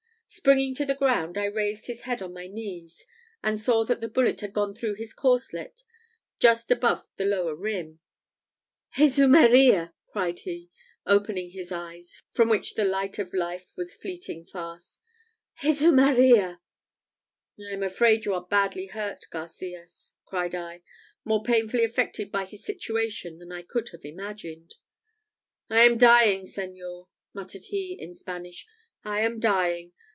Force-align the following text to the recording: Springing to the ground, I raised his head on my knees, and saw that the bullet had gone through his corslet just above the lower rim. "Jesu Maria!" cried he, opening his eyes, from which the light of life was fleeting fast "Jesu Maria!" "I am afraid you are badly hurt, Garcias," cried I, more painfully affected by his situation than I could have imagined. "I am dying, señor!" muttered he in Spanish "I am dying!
Springing 0.33 0.73
to 0.73 0.85
the 0.85 0.95
ground, 0.95 1.37
I 1.37 1.43
raised 1.43 1.87
his 1.87 2.03
head 2.03 2.21
on 2.21 2.31
my 2.31 2.47
knees, 2.47 3.05
and 3.43 3.59
saw 3.59 3.83
that 3.83 3.99
the 3.99 4.07
bullet 4.07 4.39
had 4.39 4.53
gone 4.53 4.73
through 4.73 4.93
his 4.93 5.13
corslet 5.13 5.83
just 6.39 6.71
above 6.71 7.05
the 7.17 7.25
lower 7.25 7.53
rim. 7.53 7.99
"Jesu 8.95 9.27
Maria!" 9.27 9.93
cried 10.07 10.39
he, 10.39 10.71
opening 11.05 11.49
his 11.49 11.69
eyes, 11.69 12.23
from 12.33 12.47
which 12.47 12.75
the 12.75 12.85
light 12.85 13.19
of 13.19 13.33
life 13.33 13.73
was 13.75 13.93
fleeting 13.93 14.45
fast 14.45 15.01
"Jesu 15.59 15.91
Maria!" 15.91 16.61
"I 17.59 17.73
am 17.73 17.83
afraid 17.83 18.23
you 18.23 18.33
are 18.33 18.45
badly 18.45 18.85
hurt, 18.85 19.25
Garcias," 19.31 20.13
cried 20.23 20.55
I, 20.55 20.81
more 21.25 21.43
painfully 21.43 21.83
affected 21.83 22.31
by 22.31 22.45
his 22.45 22.63
situation 22.63 23.37
than 23.39 23.51
I 23.51 23.63
could 23.63 23.89
have 23.89 24.05
imagined. 24.05 24.75
"I 25.69 25.83
am 25.83 25.97
dying, 25.97 26.43
señor!" 26.43 27.09
muttered 27.33 27.65
he 27.65 27.97
in 27.99 28.13
Spanish 28.13 28.65
"I 29.03 29.23
am 29.23 29.37
dying! 29.37 29.91